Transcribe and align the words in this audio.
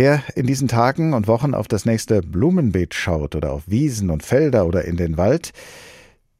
Wer 0.00 0.22
in 0.36 0.46
diesen 0.46 0.68
Tagen 0.68 1.12
und 1.12 1.26
Wochen 1.26 1.54
auf 1.54 1.66
das 1.66 1.84
nächste 1.84 2.20
Blumenbeet 2.20 2.94
schaut 2.94 3.34
oder 3.34 3.50
auf 3.50 3.64
Wiesen 3.66 4.10
und 4.10 4.22
Felder 4.22 4.64
oder 4.64 4.84
in 4.84 4.96
den 4.96 5.16
Wald, 5.16 5.50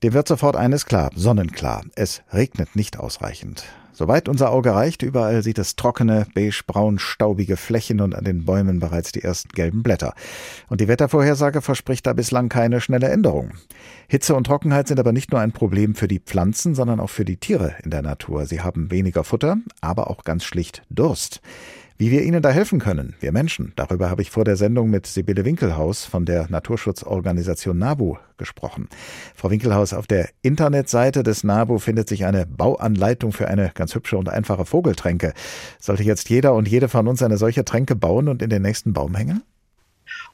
dem 0.05 0.13
wird 0.13 0.29
sofort 0.29 0.55
eines 0.55 0.87
klar, 0.87 1.11
sonnenklar. 1.17 1.83
Es 1.97 2.23
regnet 2.33 2.77
nicht 2.77 3.01
ausreichend. 3.01 3.65
Soweit 3.93 4.29
unser 4.29 4.53
Auge 4.53 4.77
reicht, 4.77 5.03
überall 5.03 5.43
sieht 5.43 5.59
es 5.59 5.75
trockene, 5.75 6.29
beigebraun, 6.37 7.01
staubige 7.01 7.57
Flächen 7.57 8.01
und 8.01 8.15
an 8.15 8.23
den 8.23 8.45
Bäumen 8.45 8.79
bereits 8.79 9.11
die 9.11 9.25
ersten 9.25 9.49
gelben 9.49 9.83
Blätter. 9.83 10.15
Und 10.69 10.81
die 10.81 10.87
Wettervorhersage 10.87 11.61
verspricht 11.61 12.07
da 12.07 12.13
bislang 12.13 12.49
keine 12.49 12.81
schnelle 12.81 13.09
Änderung. 13.09 13.55
Hitze 14.07 14.37
und 14.37 14.45
Trockenheit 14.45 14.87
sind 14.87 15.01
aber 15.01 15.11
nicht 15.11 15.33
nur 15.33 15.41
ein 15.41 15.51
Problem 15.51 15.97
für 15.97 16.07
die 16.07 16.21
Pflanzen, 16.21 16.77
sondern 16.77 17.01
auch 17.01 17.11
für 17.11 17.25
die 17.25 17.39
Tiere 17.39 17.75
in 17.83 17.91
der 17.91 18.03
Natur. 18.03 18.47
Sie 18.47 18.61
haben 18.61 18.93
weniger 18.93 19.25
Futter, 19.25 19.57
aber 19.81 20.11
auch 20.11 20.23
ganz 20.23 20.45
schlicht 20.45 20.85
Durst. 20.91 21.41
Wie 22.01 22.13
wir 22.13 22.23
Ihnen 22.23 22.43
da 22.43 22.51
helfen 22.51 22.79
können, 22.79 23.17
wir 23.19 23.33
Menschen, 23.33 23.73
darüber 23.75 24.09
habe 24.09 24.23
ich 24.23 24.31
vor 24.31 24.45
der 24.45 24.55
Sendung 24.55 24.89
mit 24.89 25.09
Sibylle 25.09 25.45
Winkelhaus 25.45 26.05
von 26.05 26.25
der 26.25 26.47
Naturschutzorganisation 26.49 27.77
NABU 27.77 28.19
gesprochen. 28.37 28.89
Frau 29.35 29.51
Winkelhaus, 29.51 29.93
auf 29.93 30.07
der 30.07 30.29
Internetseite 30.43 31.25
des 31.25 31.43
NABU 31.43 31.81
findet 31.81 32.09
sich 32.09 32.25
eine 32.25 32.47
Bauanleitung 32.47 33.33
für 33.33 33.49
eine 33.49 33.73
ganz 33.75 33.97
hübsche 33.97 34.17
und 34.17 34.29
einfache 34.29 34.65
Vogeltränke. 34.65 35.33
Sollte 35.81 36.05
jetzt 36.05 36.31
jeder 36.31 36.55
und 36.55 36.69
jede 36.69 36.89
von 36.89 37.09
uns 37.09 37.21
eine 37.21 37.37
solche 37.37 37.65
Tränke 37.65 37.97
bauen 37.97 38.29
und 38.29 38.43
in 38.43 38.51
den 38.51 38.63
nächsten 38.63 38.93
Baum 38.93 39.17
hängen? 39.17 39.43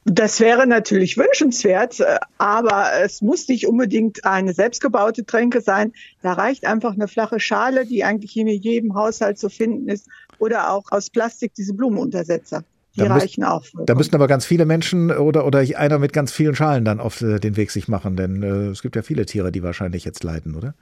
Das 0.05 0.39
wäre 0.39 0.67
natürlich 0.67 1.17
wünschenswert, 1.17 1.99
äh, 1.99 2.17
aber 2.37 2.91
es 3.03 3.21
muss 3.21 3.47
nicht 3.47 3.67
unbedingt 3.67 4.25
eine 4.25 4.53
selbstgebaute 4.53 5.25
Tränke 5.25 5.61
sein. 5.61 5.93
Da 6.21 6.33
reicht 6.33 6.65
einfach 6.65 6.93
eine 6.93 7.07
flache 7.07 7.39
Schale, 7.39 7.85
die 7.85 8.03
eigentlich 8.03 8.37
in 8.37 8.47
jedem 8.47 8.95
Haushalt 8.95 9.39
zu 9.39 9.49
finden 9.49 9.89
ist, 9.89 10.07
oder 10.37 10.71
auch 10.71 10.91
aus 10.91 11.09
Plastik 11.09 11.53
diese 11.55 11.73
Blumenuntersetzer. 11.73 12.63
Die 12.95 13.01
da 13.01 13.07
reichen 13.07 13.41
müssen, 13.41 13.43
auch. 13.43 13.65
Da 13.85 13.95
müssen 13.95 14.15
aber 14.15 14.27
ganz 14.27 14.45
viele 14.45 14.65
Menschen 14.65 15.11
oder, 15.11 15.45
oder 15.45 15.59
einer 15.59 15.99
mit 15.99 16.13
ganz 16.13 16.31
vielen 16.31 16.55
Schalen 16.55 16.85
dann 16.85 17.01
auf 17.01 17.21
äh, 17.21 17.39
den 17.39 17.57
Weg 17.57 17.71
sich 17.71 17.89
machen, 17.89 18.15
denn 18.15 18.41
äh, 18.41 18.67
es 18.67 18.81
gibt 18.81 18.95
ja 18.95 19.01
viele 19.01 19.25
Tiere, 19.25 19.51
die 19.51 19.63
wahrscheinlich 19.63 20.05
jetzt 20.05 20.23
leiden, 20.23 20.55
oder? 20.55 20.75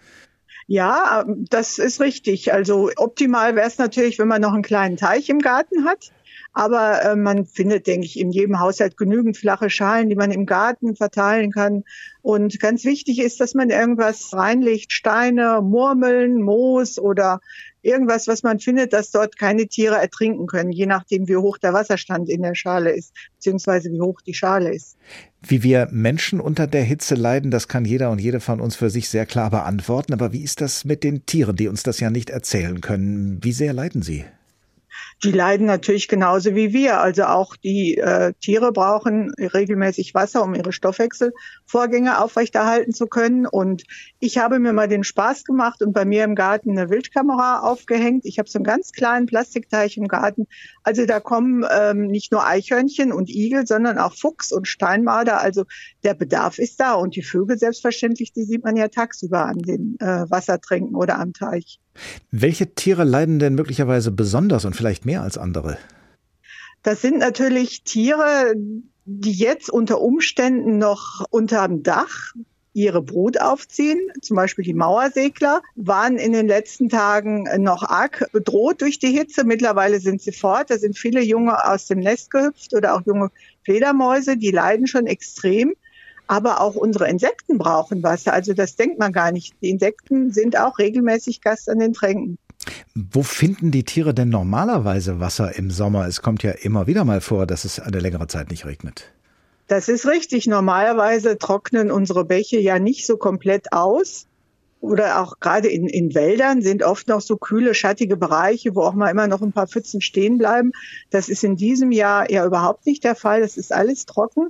Ja, 0.68 1.26
das 1.50 1.80
ist 1.80 2.00
richtig. 2.00 2.54
Also 2.54 2.92
optimal 2.96 3.56
wäre 3.56 3.68
es 3.68 3.78
natürlich, 3.78 4.20
wenn 4.20 4.28
man 4.28 4.42
noch 4.42 4.54
einen 4.54 4.64
kleinen 4.64 4.98
Teich 4.98 5.30
im 5.30 5.40
Garten 5.40 5.86
hat. 5.86 6.12
Aber 6.54 7.02
äh, 7.04 7.16
man 7.16 7.46
findet, 7.46 7.88
denke 7.88 8.06
ich, 8.06 8.20
in 8.20 8.32
jedem 8.32 8.60
Haushalt 8.60 8.96
genügend 8.96 9.38
flache 9.38 9.72
Schalen, 9.72 10.10
die 10.10 10.16
man 10.16 10.32
im 10.32 10.46
Garten 10.46 10.96
verteilen 10.96 11.52
kann. 11.52 11.84
Und 12.22 12.60
ganz 12.60 12.86
wichtig 12.86 13.20
ist, 13.20 13.40
dass 13.42 13.56
man 13.56 13.72
irgendwas 13.72 14.34
reinlegt, 14.34 14.94
Steine, 14.94 15.62
Murmeln, 15.62 16.42
Moos 16.42 17.00
oder 17.00 17.42
irgendwas, 17.82 18.28
was 18.28 18.44
man 18.44 18.60
findet, 18.60 18.94
dass 18.94 19.12
dort 19.12 19.38
keine 19.38 19.68
Tiere 19.68 19.96
ertrinken 19.96 20.48
können, 20.48 20.72
je 20.72 20.86
nachdem, 20.86 21.28
wie 21.28 21.36
hoch 21.36 21.58
der 21.58 21.74
Wasserstand 21.74 22.30
in 22.30 22.42
der 22.42 22.56
Schale 22.56 22.92
ist, 22.92 23.14
beziehungsweise 23.36 23.92
wie 23.92 24.00
hoch 24.00 24.22
die 24.22 24.34
Schale 24.34 24.74
ist. 24.74 24.96
Wie 25.42 25.64
wir 25.64 25.90
Menschen 25.92 26.40
unter 26.40 26.68
der 26.68 26.84
Hitze 26.84 27.16
leiden, 27.16 27.52
das 27.52 27.68
kann 27.68 27.84
jeder 27.84 28.10
und 28.12 28.22
jede 28.22 28.40
von 28.40 28.62
uns 28.62 28.76
für 28.76 28.90
sich 28.90 29.10
sehr 29.10 29.26
klar 29.26 29.50
beantworten. 29.50 30.14
Aber 30.14 30.32
wie 30.32 30.44
ist 30.44 30.62
das 30.62 30.86
mit 30.86 31.04
den 31.04 31.26
Tieren, 31.26 31.56
die 31.56 31.68
uns 31.68 31.84
das 31.84 32.00
ja 32.00 32.10
nicht 32.10 32.30
erzählen 32.30 32.80
können? 32.80 33.40
Wie 33.44 33.52
sehr 33.52 33.74
leiden 33.74 34.02
sie? 34.02 34.24
Die 35.24 35.32
leiden 35.32 35.68
natürlich 35.68 36.08
genauso 36.08 36.56
wie 36.56 36.74
wir. 36.74 37.00
Also 37.00 37.24
auch 37.24 37.56
die 37.56 37.98
äh, 37.98 38.34
Tiere 38.40 38.72
brauchen 38.72 39.32
regelmäßig 39.38 40.14
Wasser, 40.14 40.44
um 40.44 40.56
ihre 40.56 40.72
Stoffwechselvorgänge 40.72 42.20
aufrechterhalten 42.20 42.94
zu 42.94 43.08
können. 43.08 43.46
Und 43.46 43.84
ich 44.20 44.38
habe 44.38 44.60
mir 44.60 44.74
mal 44.74 44.88
den 44.88 45.04
Spaß 45.04 45.44
gemacht 45.44 45.82
und 45.82 45.94
bei 45.94 46.06
mir 46.06 46.24
im 46.24 46.36
Garten 46.36 46.72
eine 46.72 46.90
Wildkamera 46.90 47.60
aufgehängt. 47.60 48.26
Ich 48.26 48.40
habe 48.40 48.50
so 48.50 48.58
einen 48.58 48.66
ganz 48.66 48.92
kleinen 48.92 49.26
Plastikteich 49.26 49.98
im 49.98 50.08
Garten. 50.08 50.48
Also 50.84 51.06
da 51.06 51.20
kommen 51.20 51.66
ähm, 51.72 52.08
nicht 52.08 52.32
nur 52.32 52.46
Eichhörnchen 52.46 53.12
und 53.12 53.30
Igel, 53.30 53.68
sondern 53.68 53.98
auch 53.98 54.14
Fuchs 54.14 54.52
und 54.52 54.68
Steinmarder. 54.68 55.40
Also 55.40 55.66
der 56.04 56.14
Bedarf 56.14 56.60
ist 56.60 56.80
da. 56.80 56.94
Und 56.94 57.16
die 57.16 57.24
Vögel 57.24 57.58
selbstverständlich, 57.58 58.34
die 58.34 58.44
sieht 58.44 58.64
man 58.64 58.76
ja 58.76 58.88
tagsüber 58.88 59.46
an 59.46 59.60
den 59.60 59.98
äh, 60.00 60.30
Wassertränken 60.30 60.96
oder 60.96 61.20
am 61.20 61.34
Teich. 61.34 61.80
Welche 62.32 62.74
Tiere 62.74 63.04
leiden 63.04 63.40
denn 63.40 63.56
möglicherweise 63.56 64.12
besonders 64.12 64.66
und 64.66 64.76
vielleicht 64.76 65.06
mehr 65.06 65.22
als 65.22 65.38
andere? 65.38 65.78
Das 66.82 67.02
sind 67.02 67.20
natürlich 67.20 67.84
Tiere, 67.84 68.54
die 69.06 69.34
jetzt 69.34 69.70
unter 69.70 70.02
Umständen 70.02 70.78
noch 70.78 71.26
unterm 71.30 71.84
Dach 71.84 72.34
ihre 72.74 73.02
Brut 73.02 73.40
aufziehen. 73.40 74.00
Zum 74.22 74.36
Beispiel 74.36 74.66
die 74.66 74.74
Mauersegler 74.74 75.62
waren 75.76 76.18
in 76.18 76.34
den 76.34 76.48
letzten 76.48 76.90
Tagen 76.90 77.48
noch 77.64 77.84
arg 77.84 78.28
bedroht 78.32 78.82
durch 78.82 79.00
die 79.00 79.12
Hitze. 79.12 79.44
Mittlerweile 79.44 80.00
sind 80.00 80.22
sie 80.22 80.32
fort. 80.32 80.70
Da 80.72 80.78
sind 80.78 80.98
viele 80.98 81.22
Junge 81.22 81.64
aus 81.66 81.88
dem 81.88 82.00
Nest 82.00 82.32
gehüpft 82.32 82.74
oder 82.74 82.96
auch 82.96 83.02
junge 83.06 83.30
Fledermäuse. 83.64 84.38
Die 84.38 84.52
leiden 84.52 84.88
schon 84.88 85.06
extrem. 85.06 85.74
Aber 86.34 86.62
auch 86.62 86.74
unsere 86.74 87.08
Insekten 87.08 87.60
brauchen 87.60 88.02
Wasser. 88.02 88.34
Also 88.34 88.54
das 88.54 88.76
denkt 88.76 88.98
man 88.98 89.14
gar 89.14 89.32
nicht. 89.32 89.54
Die 89.62 89.70
Insekten 89.70 90.32
sind 90.32 90.58
auch 90.58 90.80
regelmäßig 90.80 91.42
Gast 91.42 91.70
an 91.70 91.78
den 91.78 91.94
Tränken. 91.94 92.40
Wo 92.96 93.22
finden 93.22 93.70
die 93.70 93.84
Tiere 93.84 94.16
denn 94.16 94.30
normalerweise 94.30 95.20
Wasser 95.20 95.56
im 95.56 95.70
Sommer? 95.70 96.08
Es 96.08 96.24
kommt 96.24 96.42
ja 96.42 96.50
immer 96.50 96.88
wieder 96.88 97.06
mal 97.06 97.22
vor, 97.22 97.46
dass 97.46 97.66
es 97.66 97.80
eine 97.80 98.00
längere 98.00 98.26
Zeit 98.26 98.50
nicht 98.50 98.66
regnet. 98.66 99.14
Das 99.68 99.90
ist 99.90 100.08
richtig. 100.08 100.48
Normalerweise 100.48 101.38
trocknen 101.38 101.92
unsere 101.92 102.26
Bäche 102.26 102.60
ja 102.60 102.80
nicht 102.80 103.06
so 103.06 103.18
komplett 103.18 103.72
aus. 103.72 104.26
Oder 104.80 105.22
auch 105.22 105.40
gerade 105.40 105.68
in, 105.68 105.88
in 105.88 106.16
Wäldern 106.16 106.64
sind 106.64 106.82
oft 106.82 107.08
noch 107.08 107.22
so 107.22 107.38
kühle, 107.38 107.76
schattige 107.76 108.18
Bereiche, 108.18 108.74
wo 108.74 108.82
auch 108.82 108.96
mal 108.96 109.12
immer 109.12 109.28
noch 109.28 109.44
ein 109.44 109.54
paar 109.54 109.68
Pfützen 109.68 110.02
stehen 110.02 110.40
bleiben. 110.40 110.72
Das 111.12 111.30
ist 111.30 111.44
in 111.44 111.58
diesem 111.58 111.92
Jahr 111.92 112.30
ja 112.32 112.44
überhaupt 112.44 112.88
nicht 112.88 113.04
der 113.04 113.16
Fall. 113.16 113.42
Das 113.42 113.56
ist 113.56 113.72
alles 113.72 114.08
trocken. 114.08 114.50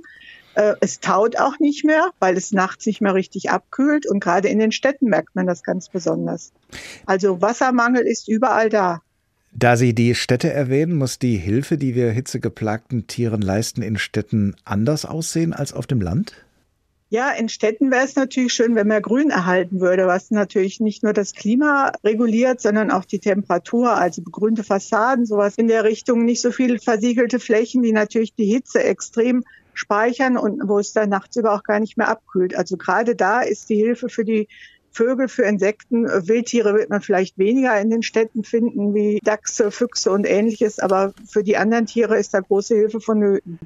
Äh, 0.54 0.74
es 0.80 1.00
taut 1.00 1.36
auch 1.36 1.58
nicht 1.58 1.84
mehr, 1.84 2.10
weil 2.18 2.36
es 2.36 2.52
nachts 2.52 2.86
nicht 2.86 3.00
mehr 3.00 3.14
richtig 3.14 3.50
abkühlt. 3.50 4.06
Und 4.06 4.20
gerade 4.20 4.48
in 4.48 4.58
den 4.58 4.72
Städten 4.72 5.06
merkt 5.06 5.34
man 5.34 5.46
das 5.46 5.62
ganz 5.62 5.88
besonders. 5.88 6.52
Also 7.06 7.40
Wassermangel 7.40 8.06
ist 8.06 8.28
überall 8.28 8.68
da. 8.68 9.02
Da 9.56 9.76
Sie 9.76 9.94
die 9.94 10.16
Städte 10.16 10.52
erwähnen, 10.52 10.96
muss 10.96 11.20
die 11.20 11.36
Hilfe, 11.36 11.78
die 11.78 11.94
wir 11.94 12.10
hitzegeplagten 12.10 13.06
Tieren 13.06 13.40
leisten, 13.40 13.82
in 13.82 13.98
Städten 13.98 14.56
anders 14.64 15.04
aussehen 15.04 15.52
als 15.52 15.72
auf 15.72 15.86
dem 15.86 16.00
Land? 16.00 16.44
Ja, 17.10 17.30
in 17.30 17.48
Städten 17.48 17.92
wäre 17.92 18.04
es 18.04 18.16
natürlich 18.16 18.52
schön, 18.52 18.74
wenn 18.74 18.88
mehr 18.88 19.00
Grün 19.00 19.30
erhalten 19.30 19.80
würde, 19.80 20.08
was 20.08 20.32
natürlich 20.32 20.80
nicht 20.80 21.04
nur 21.04 21.12
das 21.12 21.32
Klima 21.34 21.92
reguliert, 22.02 22.60
sondern 22.60 22.90
auch 22.90 23.04
die 23.04 23.20
Temperatur, 23.20 23.92
also 23.92 24.22
begrünte 24.22 24.64
Fassaden, 24.64 25.24
sowas 25.24 25.54
in 25.56 25.68
der 25.68 25.84
Richtung, 25.84 26.24
nicht 26.24 26.40
so 26.40 26.50
viele 26.50 26.80
versiegelte 26.80 27.38
Flächen, 27.38 27.84
die 27.84 27.92
natürlich 27.92 28.34
die 28.34 28.46
Hitze 28.46 28.82
extrem 28.82 29.44
speichern 29.74 30.36
und 30.36 30.68
wo 30.68 30.78
es 30.78 30.92
dann 30.92 31.08
nachts 31.08 31.36
über 31.36 31.54
auch 31.54 31.62
gar 31.62 31.80
nicht 31.80 31.96
mehr 31.96 32.08
abkühlt. 32.08 32.56
Also 32.56 32.76
gerade 32.76 33.14
da 33.16 33.40
ist 33.40 33.68
die 33.68 33.76
Hilfe 33.76 34.08
für 34.08 34.24
die 34.24 34.48
Vögel, 34.94 35.28
für 35.28 35.42
Insekten, 35.42 36.06
Wildtiere 36.06 36.74
wird 36.74 36.88
man 36.88 37.00
vielleicht 37.00 37.36
weniger 37.36 37.78
in 37.80 37.90
den 37.90 38.02
Städten 38.02 38.44
finden, 38.44 38.94
wie 38.94 39.18
Dachse, 39.24 39.72
Füchse 39.72 40.12
und 40.12 40.24
ähnliches, 40.24 40.78
aber 40.78 41.12
für 41.28 41.42
die 41.42 41.56
anderen 41.56 41.86
Tiere 41.86 42.16
ist 42.16 42.32
da 42.32 42.40
große 42.40 42.76
Hilfe 42.76 43.00
vonnöten. 43.00 43.58